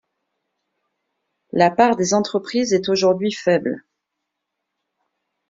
La 1.51 1.69
part 1.69 1.95
des 1.95 2.15
entreprises 2.15 2.73
est 2.73 2.89
aujourd'hui 2.89 3.31
faible. 3.31 3.85